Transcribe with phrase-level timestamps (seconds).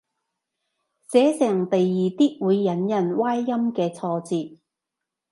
[1.11, 4.57] 寫成第二啲會引人歪音嘅錯字